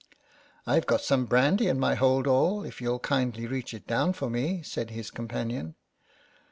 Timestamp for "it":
3.71-3.85